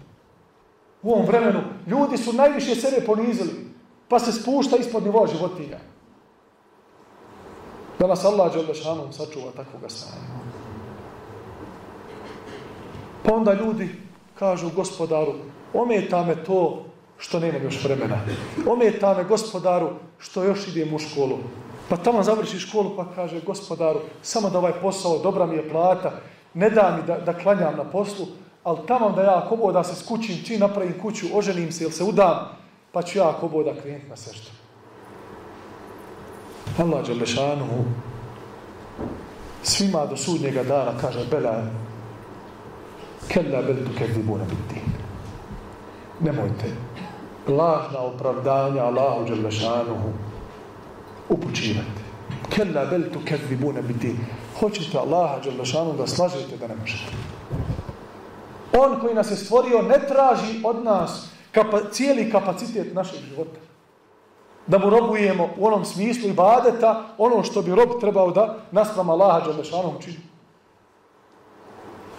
[1.03, 3.67] U ovom vremenu ljudi su najviše sebe ponizili,
[4.09, 5.79] pa se spušta ispod nivoa životinja.
[7.99, 10.55] Da nas Allah Đelešanom sačuva takvoga stanja.
[13.23, 13.89] Pa onda ljudi
[14.39, 15.35] kažu gospodaru,
[15.75, 16.85] ometa me to
[17.25, 18.19] što nemam još vremena.
[18.67, 21.39] Ometa me gospodaru što još idem u školu.
[21.89, 26.13] Pa tamo završi školu pa kaže gospodaru, samo da ovaj posao, dobra mi je plata,
[26.55, 28.27] ne da mi da, da klanjam na poslu,
[28.65, 32.05] ali tamo da ja ako da se skućim, čim napravim kuću, oženim se ili se
[32.05, 32.49] udam,
[32.93, 34.51] pa ću ja ako da krenuti na seždu.
[36.79, 37.85] Allah Đalešanuhu
[39.63, 41.63] svima do sudnjega dana kaže Bela
[43.29, 43.93] kella bel tu
[44.51, 44.81] biti.
[46.21, 46.84] Nemojte
[47.49, 50.13] lažna opravdanja Allahu Đalešanuhu
[51.29, 52.05] upućivati.
[52.51, 54.17] Kella bel tu kedibuna biti.
[54.61, 57.13] Hoćete Allaha Đalešanuhu da slažete da ne možete.
[58.79, 63.61] On koji nas je stvorio ne traži od nas kapa, cijeli kapacitet našeg života.
[64.67, 69.11] Da mu robujemo u onom smislu i badeta ono što bi rob trebao da naspram
[69.11, 70.21] Allaha Đalešanom čini.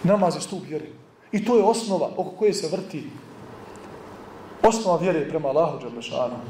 [0.02, 0.86] Namaz je stup vjere.
[1.32, 3.10] I to je osnova oko koje se vrti.
[4.62, 6.40] Osnova vjere prema Allahu Đalešanom.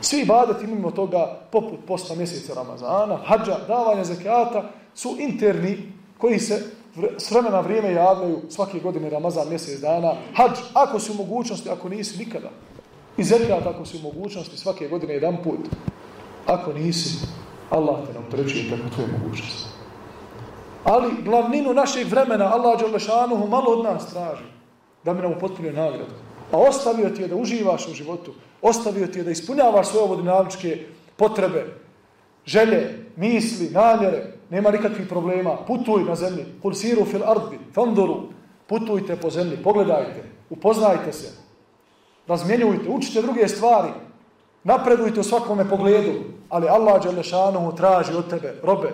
[0.00, 4.62] Svi badeti mimo toga, poput posta mjeseca Ramazana, hađa, davanja zekata,
[4.94, 6.62] su interni koji se
[7.18, 10.12] s vremena vrijeme javljaju svake godine Ramazan mjesec dana.
[10.34, 12.50] Hadž, ako si u mogućnosti, ako nisi, nikada.
[13.16, 15.60] I zekat, ako si u mogućnosti, svake godine jedan put.
[16.46, 17.26] Ako nisi,
[17.70, 19.68] Allah te nam treći preko tvoje mogućnosti.
[20.84, 24.44] Ali glavninu našeg vremena Allah Đalešanuhu malo od nas traži
[25.04, 26.14] da bi nam upotpunio nagradu.
[26.52, 28.34] A ostavio ti je da uživaš u životu.
[28.62, 30.86] Ostavio ti je da ispunjavaš svoje vodinaličke
[31.16, 31.66] potrebe,
[32.46, 38.22] želje, misli, namjere, nema nikakvih problema, putuj na zemlji, pulsiru fil ardi, fanduru,
[38.66, 41.28] putujte po zemlji, pogledajte, upoznajte se,
[42.26, 43.90] razmjenjujte, učite druge stvari,
[44.64, 46.12] napredujte u svakome pogledu,
[46.48, 48.90] ali Allah Đelešanohu traži od tebe, robe,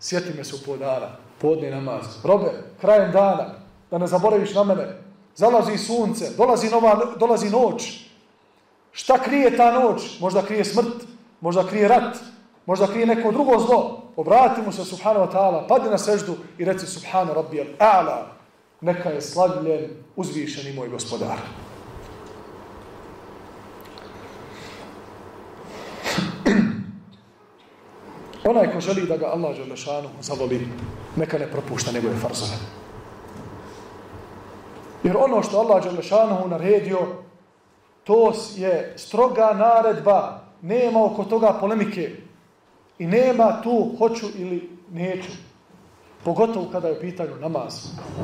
[0.00, 3.54] sjeti me se u podana, podni namaz, robe, krajem dana,
[3.90, 4.96] da ne zaboraviš na mene,
[5.40, 8.04] zalazi sunce, dolazi, nova, dolazi noć,
[8.92, 10.20] šta krije ta noć?
[10.20, 11.04] Možda krije smrt,
[11.40, 12.16] možda krije rat,
[12.66, 16.64] možda krije neko drugo zlo, obrati mu se subhanahu wa ta'ala, padne na seždu i
[16.64, 18.26] reci subhana rabbi al-a'la,
[18.80, 21.38] neka je slavljen, uzvišen i moj gospodar.
[28.50, 30.68] Onaj ko želi da ga Allah Želešanu zavoli,
[31.16, 32.56] neka ne propušta njegove farzove.
[35.02, 36.98] Jer ono što Allah Želešanu naredio,
[38.04, 40.40] to je stroga naredba.
[40.62, 42.16] Nema oko toga polemike.
[42.98, 45.30] I nema tu hoću ili neću.
[46.24, 47.74] Pogotovo kada je u pitanju namaz.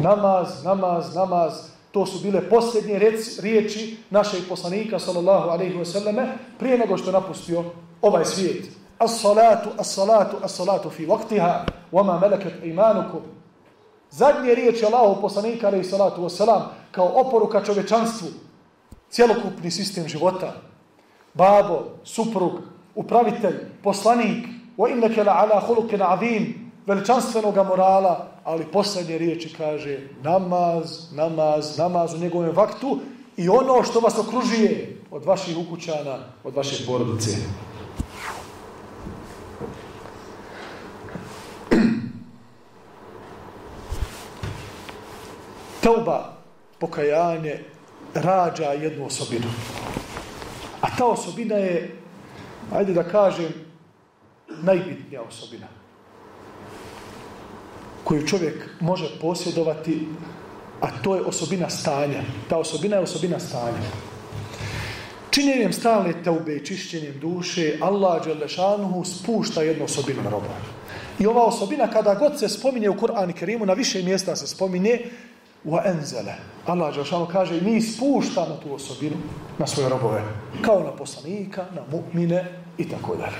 [0.00, 1.52] Namaz, namaz, namaz.
[1.92, 3.00] To su bile posljednje
[3.42, 6.26] riječi našeg poslanika, sallallahu alaihi wasallame,
[6.58, 7.64] prije nego što je napustio
[8.02, 8.64] ovaj svijet.
[8.98, 13.35] As-salatu, as-salatu, as-salatu fi vaktiha, wama melekat imanukum.
[14.10, 18.28] Zadnje riječi Allahu poslanika, alaihi salatu wasalam, kao oporuka čovečanstvu,
[19.10, 20.52] cjelokupni sistem života,
[21.34, 22.52] babo, suprug,
[22.94, 24.46] upravitelj, poslanik,
[24.78, 26.72] wa innaka la ala khuluqin azim.
[26.86, 32.98] Veličanstvenog morala ali posljednje riječi kaže namaz namaz namaz u njegovom vaktu
[33.36, 37.30] i ono što vas okružuje od vaših ukućana od vaše porodice
[45.86, 46.32] Tauba,
[46.78, 47.58] pokajanje,
[48.14, 49.46] rađa jednu osobinu.
[50.80, 51.94] A ta osobina je,
[52.72, 53.52] ajde da kažem,
[54.62, 55.66] najbitnija osobina
[58.04, 60.08] koju čovjek može posjedovati,
[60.80, 62.22] a to je osobina stanja.
[62.48, 63.90] Ta osobina je osobina stanja.
[65.30, 70.54] Činjenjem stalne teube i čišćenjem duše, Allah Đelešanuhu spušta jednu osobinu na roba.
[71.18, 74.46] I ova osobina, kada god se spominje u Kur'an i Kerimu, na više mjesta se
[74.46, 75.00] spominje,
[75.84, 76.34] enzele.
[76.66, 79.16] Allah Đelešanuhu kaže, mi spuštamo tu osobinu
[79.58, 80.22] na svoje robove.
[80.62, 82.44] Kao na poslanika, na mu'mine
[82.78, 83.38] i tako dalje.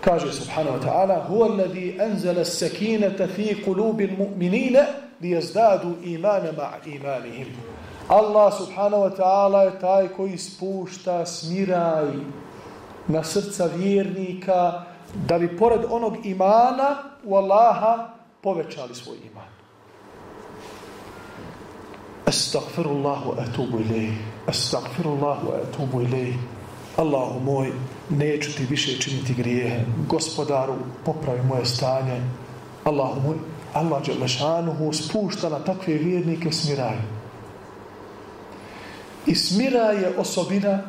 [0.00, 4.86] Kaže subhanahu wa ta'ala alladhi anzala as-sakinata fi qulubi al-mu'minina
[5.20, 7.46] liyazdadu imana ma'a imanihim.
[8.08, 12.06] Allah subhanahu wa ta'ala je taj koji spušta smiraj
[13.08, 14.84] na srca vjernika
[15.14, 18.08] da bi pored onog imana u Allaha
[18.42, 19.57] povećali svoj iman.
[22.28, 24.12] Astaghfirullah wa atubu ilayh.
[24.46, 26.36] Astaghfirullah wa atubu ilayh.
[26.96, 27.72] Allahu moj,
[28.10, 29.84] neću ti više činiti grijehe.
[30.08, 30.74] Gospodaru,
[31.04, 32.20] popravi moje stanje.
[32.84, 33.36] Allahu moj,
[33.72, 36.96] Allah Đelešanuhu spušta na takve vjernike smiraj.
[39.26, 40.82] I smira je osobina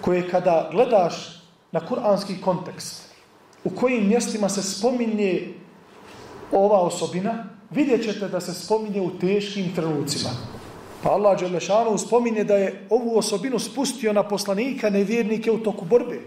[0.00, 1.42] koje kada gledaš
[1.72, 3.02] na kuranski kontekst,
[3.64, 5.54] u kojim mjestima se spominje
[6.52, 10.30] ova osobina, vidjet ćete da se spominje u teškim trenucima.
[11.04, 16.20] Pa Allah Đelešanu spominje da je ovu osobinu spustio na poslanika nevjernike u toku borbe.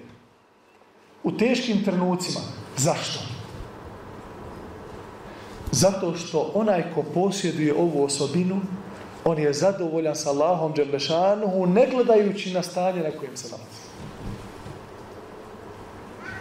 [1.23, 2.39] U teškim trenucima.
[2.78, 3.19] Zašto?
[5.71, 8.61] Zato što onaj ko posjeduje ovu osobinu,
[9.25, 13.88] on je zadovoljan sa Allahom Đelešanu, ne gledajući na stanje na kojem se nalazi.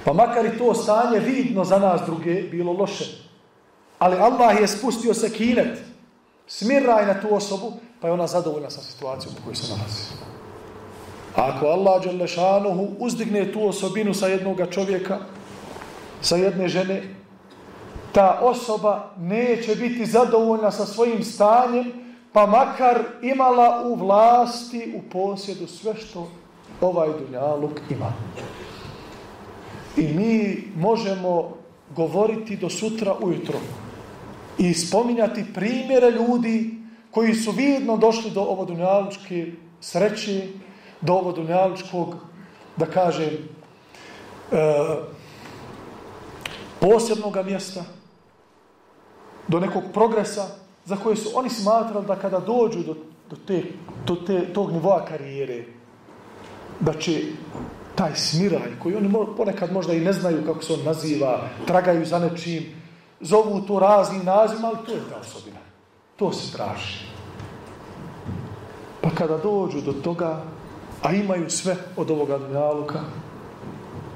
[0.05, 3.05] Pa makar i to stanje vidno za nas druge bilo loše.
[3.99, 5.79] Ali Allah je spustio se kinet.
[6.47, 10.03] Smiraj na tu osobu, pa je ona zadovoljna sa situacijom u kojoj se nalazi.
[11.37, 15.19] Ako Allah Đelešanuhu uzdigne tu osobinu sa jednog čovjeka,
[16.21, 17.03] sa jedne žene,
[18.13, 21.93] ta osoba neće biti zadovoljna sa svojim stanjem,
[22.33, 26.29] pa makar imala u vlasti, u posjedu sve što
[26.81, 28.13] ovaj dunjaluk ima.
[29.97, 31.57] I mi možemo
[31.97, 33.59] govoriti do sutra ujutro
[34.59, 36.76] i spominjati primjere ljudi
[37.17, 40.49] koji su vidno došli do ovodunjalučke sreće,
[41.01, 42.15] do ovodunjalučkog,
[42.77, 43.33] da kažem,
[44.53, 44.59] e,
[46.81, 47.85] posebnog mjesta,
[49.49, 50.45] do nekog progresa
[50.85, 52.95] za koje su oni smatrali da kada dođu do,
[53.31, 53.63] do, te,
[54.07, 55.65] do te, tog nivoa karijere,
[56.81, 57.21] da će
[57.95, 62.19] taj smiraj, koji oni ponekad možda i ne znaju kako se on naziva, tragaju za
[62.19, 62.75] nečim,
[63.21, 65.66] zovu to raznim nazivima, ali to je ta osobina.
[66.17, 67.07] To se traži.
[69.01, 70.43] Pa kada dođu do toga,
[71.03, 73.01] a imaju sve od ovoga dunjaluka,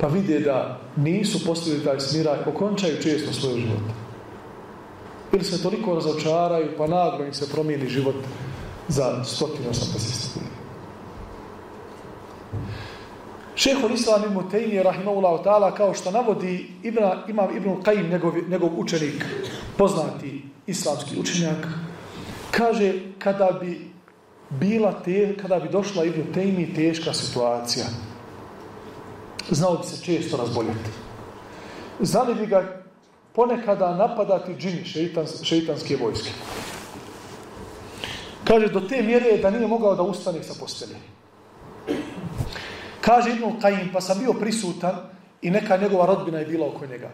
[0.00, 3.84] pa vide da nisu postigli taj smiraj, okončaju često svoj život.
[5.32, 8.16] Ili se toliko razočaraju, pa naglo im se promijeni život
[8.88, 10.40] za stotinu osamdeset
[13.54, 18.70] Šehol Islam ibn Tejmije, rahimahullahu ta'ala, kao što navodi Ibna, imam Ibn Qajim, njegov, njegov
[18.76, 19.24] učenik,
[19.76, 21.66] poznati islamski učenjak,
[22.50, 23.90] kaže, kada bi
[24.50, 27.84] bila te, kada bi došla Ibn Tejmije teška situacija,
[29.50, 30.90] znao bi se često razboljeti.
[32.00, 32.82] Znali bi ga
[33.32, 36.30] ponekada napadati džini, šeitans, šeitanske vojske.
[38.44, 40.96] Kaže, do te mjere da nije mogao da ustane sa postelje.
[43.00, 44.96] Kaže Ibn Kajim, pa sam bio prisutan
[45.42, 47.10] i neka njegova rodbina je bila oko njega.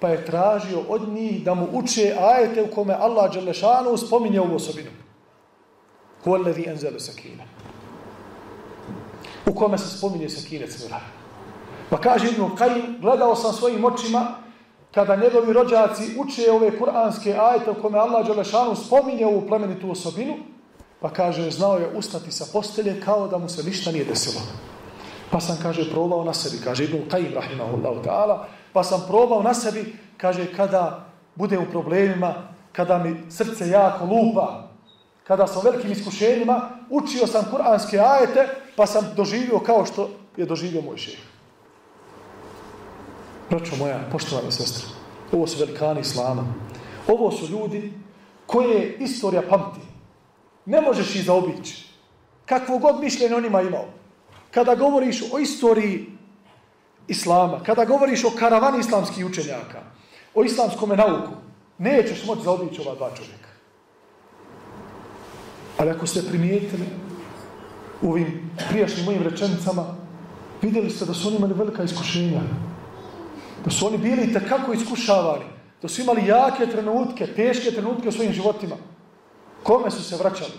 [0.00, 4.56] Pa je tražio od njih da mu uče ajete u kome Allah Đelešanu spominje ovu
[4.56, 4.90] osobinu.
[6.24, 7.46] Huvallevi enzelu sakine.
[9.46, 11.00] U kome se spominje sakine cmira.
[11.90, 14.26] Pa kaže Ibn Kajim, gledao sam svojim očima
[14.94, 20.36] kada njegovi rođaci uče ove kuranske ajete u kome Allah Đelešanu spominje ovu plemenitu osobinu,
[21.00, 24.40] pa kaže, znao je ustati sa postelje kao da mu se ništa nije desilo.
[25.30, 29.54] Pa sam, kaže, probao na sebi, kaže Ibn Qajim, rahimahullahu ta'ala, pa sam probao na
[29.54, 32.34] sebi, kaže, kada budem u problemima,
[32.72, 34.68] kada mi srce jako lupa,
[35.24, 40.46] kada sam u velikim iskušenjima, učio sam kuranske ajete, pa sam doživio kao što je
[40.46, 41.18] doživio moj šeh.
[43.50, 44.88] Braćo moja, poštovane sestre,
[45.32, 46.44] ovo su velikani islama.
[47.08, 47.92] Ovo su ljudi
[48.46, 49.80] koje istorija pamti.
[50.66, 51.86] Ne možeš ih zaobići.
[52.46, 53.86] Kakvo god mišljenje imao
[54.50, 56.06] kada govoriš o istoriji
[57.10, 59.82] islama, kada govoriš o karavani islamskih učenjaka,
[60.34, 61.32] o islamskom nauku,
[61.78, 63.50] nećeš moći zaobići ova dva čovjeka.
[65.78, 66.86] Ali ako ste primijetili
[68.02, 69.84] u ovim prijašnjim mojim rečenicama,
[70.62, 72.40] vidjeli ste da su oni imali velika iskušenja.
[73.64, 75.44] Da su oni bili kako iskušavani.
[75.82, 78.76] Da su imali jake trenutke, teške trenutke u svojim životima.
[79.62, 80.52] Kome su se vraćali?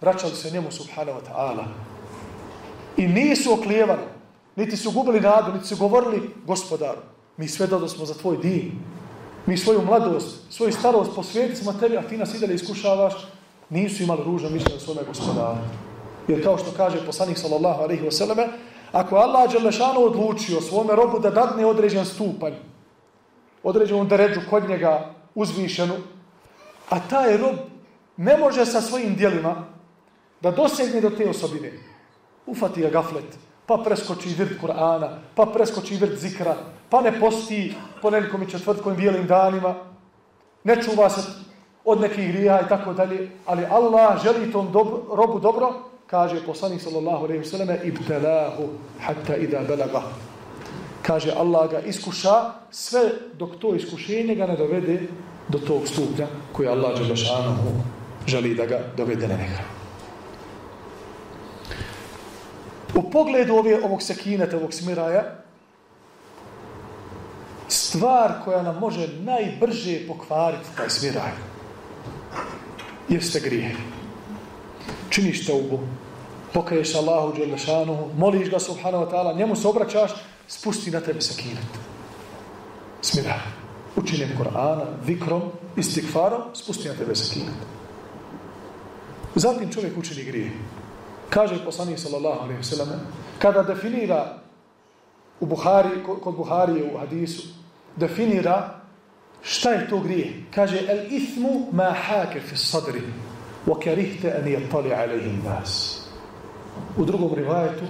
[0.00, 1.64] Vraćali se njemu subhanahu wa ta'ala.
[2.96, 4.17] I nisu oklijevali,
[4.58, 6.98] niti su gubili nadu, niti su govorili, gospodaru,
[7.36, 8.72] mi sve da smo za tvoj din.
[9.46, 13.14] Mi svoju mladost, svoju starost posvijeti smo tebi, a ti nas i iskušavaš.
[13.70, 15.58] Nisu imali ružno mišljenje o svome gospodaru.
[16.28, 18.38] Jer kao što kaže poslanik sallallahu alaihi wa sallam,
[18.92, 22.52] ako Allah Đelešanu odlučio svome robu da dadne određen stupanj,
[23.62, 25.94] određenu deređu kod njega uzvišenu,
[26.90, 27.56] a taj rob
[28.16, 29.64] ne može sa svojim dijelima
[30.40, 31.72] da dosegne do te osobine
[32.46, 33.38] ufati ga gaflet,
[33.68, 36.56] pa preskoči virt Kur'ana, pa preskoči virt zikra,
[36.88, 39.74] pa ne posti ponedjeljkom i četvrtkom bijelim danima,
[40.64, 41.20] ne čuva se
[41.84, 45.72] od nekih grija i tako dalje, ali Allah želi tom dob robu dobro,
[46.06, 48.68] kaže poslanik sallallahu alejhi ve selleme ibtalahu
[49.00, 50.02] hatta ida balaga.
[51.02, 53.00] Kaže Allah ga iskuša sve
[53.38, 55.00] dok to iskušenje ga ne dovede
[55.48, 56.92] do tog stupnja koji Allah
[58.26, 59.77] želi da ga dovede na njega.
[62.94, 65.22] U pogledu ove, ovog sekineta, ovog smiraja,
[67.68, 71.32] stvar koja nam može najbrže pokvariti taj smiraj,
[73.08, 73.76] jeste grije.
[75.10, 75.78] činiš teubu,
[76.52, 80.12] pokaješ Allahu Đelešanuhu, moliš ga subhanahu wa ta'ala, njemu se obraćaš,
[80.48, 81.78] spusti na tebe sakinet.
[83.02, 83.40] Smira.
[83.96, 85.42] Učinjem Korana, vikrom,
[85.76, 87.54] istikfarom, spusti na tebe sakinet.
[89.34, 90.50] Zatim čovjek učini grije.
[91.30, 92.88] Kaže poslanik sallallahu alaihi sallam,
[93.38, 94.38] kada definira
[95.40, 97.48] u Buhari, kod Buharije u hadisu,
[97.96, 98.80] definira
[99.42, 100.32] šta je to grije.
[100.54, 103.02] Kaže, el ithmu ma hake fi sadri,
[103.66, 106.00] wa karihte an yattali alaihim nas.
[106.96, 107.84] U drugom rivajetu,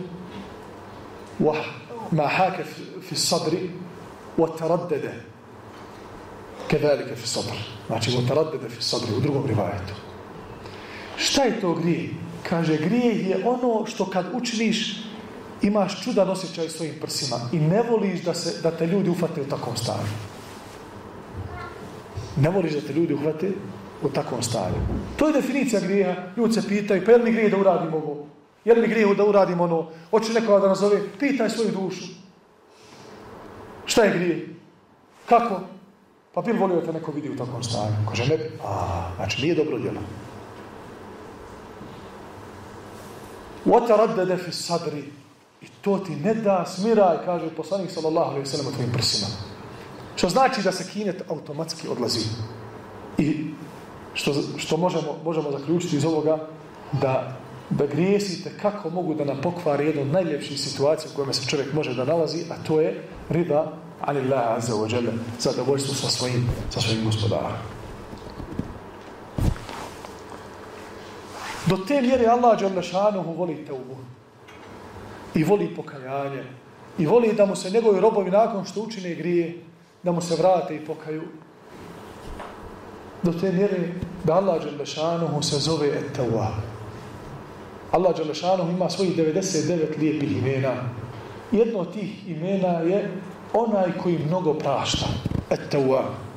[2.11, 2.65] ma hake
[3.09, 3.71] fi sadri,
[4.39, 5.15] wa taraddede,
[6.69, 7.57] kedalike fi sadr.
[7.87, 9.95] Znači, wa taraddede fi sadri, u drugom rivajetu.
[11.17, 12.11] Šta je to grije?
[12.43, 15.05] Kaže, grije je ono što kad učiniš,
[15.63, 19.45] imaš čudan osjećaj svojim prsima i ne voliš da, se, da te ljudi ufate u
[19.45, 20.13] takvom stanju.
[22.37, 23.51] Ne voliš da te ljudi uhvate
[24.03, 24.79] u takvom stanju.
[25.17, 26.15] To je definicija grijeha.
[26.37, 28.27] Ljudi se pitaju, pa je li mi grije da uradim ovo?
[28.65, 29.87] Je li mi grije da uradim ono?
[30.11, 31.01] Hoće nekoga da nazove?
[31.19, 32.05] Pitaj svoju dušu.
[33.87, 34.55] Šta je grije?
[35.27, 35.61] Kako?
[36.35, 37.97] Pa bi volio da te neko vidi u takvom stanju?
[38.09, 38.39] Kaže, ne.
[38.65, 40.01] A, znači nije dobro djelo.
[43.68, 45.04] وَتَرَدَّدَ فِي sadri
[45.64, 49.28] I to ti ne da smiraj, kaže poslanik sallallahu alaihi sallam o tvojim prsima.
[50.16, 52.20] Što znači da se kinet automatski odlazi.
[53.18, 53.46] I
[54.14, 56.48] što, što možemo, možemo zaključiti iz ovoga
[56.92, 57.38] da,
[57.70, 61.74] da grijesite kako mogu da nam pokvari jednu od najljepših situacija u kojima se čovjek
[61.74, 66.82] može da nalazi, a to je rida anillah azza wa jalla, zadovoljstvo sa svojim, sa
[66.82, 67.77] svojim gospodarom.
[71.69, 73.97] Do te mjere Allah Đalešanuhu voli teubu.
[75.35, 76.45] I voli pokajanje.
[76.99, 79.59] I voli da mu se njegovi robovi nakon što učine grije,
[80.03, 81.23] da mu se vrate i pokaju.
[83.23, 83.95] Do te mjere
[84.25, 86.55] da Allah Đalešanuhu se zove Ettawab.
[87.93, 90.75] Allah Đalešanuhu ima svojih 99 lijepih imena.
[91.53, 93.11] Jedno od tih imena je
[93.53, 95.07] onaj koji mnogo prašta.
[95.51, 96.28] Ettawab.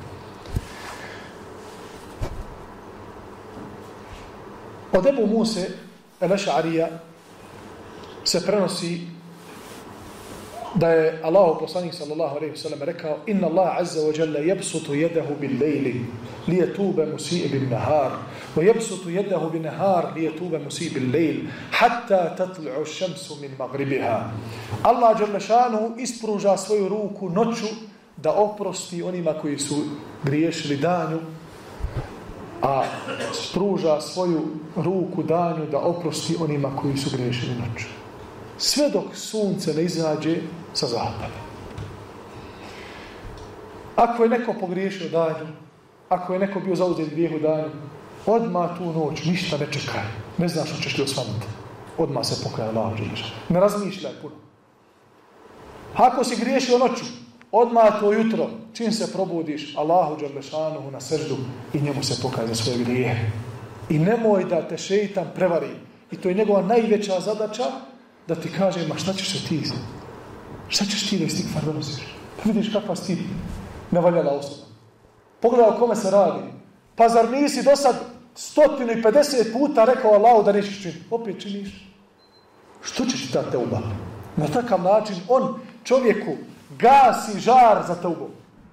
[4.92, 5.68] Od Ebu Muse,
[6.20, 6.88] Elešarija,
[8.24, 9.00] se prenosi
[10.74, 14.94] da je Allah poslanik sallallahu alejhi ve sellem rekao inna Allah azza wa jalla yabsutu
[14.94, 16.04] yadahu bil layli
[16.48, 18.12] li yatuba musii bin nahar
[18.56, 21.36] wa yabsutu yadahu bin nahar li yatuba musii bil layl
[21.70, 24.30] hatta tatlu'u ash-shamsu min maghribiha
[24.82, 27.66] Allah jalla šanu ispruža svoju ruku noću
[28.16, 29.74] da oprosti onima koji su
[30.24, 31.18] griješili danju
[32.62, 32.84] a
[33.32, 34.40] spruža svoju
[34.76, 37.86] ruku danju da oprosti onima koji su griješili noću.
[38.58, 40.36] Sve dok sunce ne izađe
[40.72, 41.42] sa zapada.
[43.96, 45.46] Ako je neko pogriješio danju,
[46.08, 47.70] ako je neko bio zauzet grijehu danju,
[48.26, 50.02] odmah tu noć ništa ne čekaj.
[50.38, 51.46] Ne znaš što ćeš li osvanuti.
[51.98, 52.92] Odmah se pokaja Allah
[53.48, 54.34] Ne razmišljaj puno.
[55.94, 57.04] Ako si griješio noću,
[57.52, 61.36] Odmah to jutro, čim se probudiš, Allahu Đalešanuhu na srždu
[61.72, 63.32] i njemu se pokaje za svoje grije.
[63.88, 65.68] I nemoj da te šeitan prevari.
[66.10, 67.64] I to je njegova najveća zadaća
[68.28, 69.62] da ti kaže, ma šta ćeš se ti?
[70.68, 72.02] Šta ćeš ti da istikfar donosiš?
[72.36, 73.22] Pa vidiš kakva si ti
[73.90, 74.66] nevaljala osoba.
[75.40, 76.42] Pogledaj o kome se radi.
[76.96, 77.96] Pa zar nisi do sad
[78.36, 81.04] 150 puta rekao Allahu da nećeš činiti?
[81.10, 81.92] Opet činiš.
[82.82, 83.80] Što ćeš ti ta teuba?
[84.36, 86.36] Na takav način on čovjeku
[86.78, 88.41] gasi žar za teubom.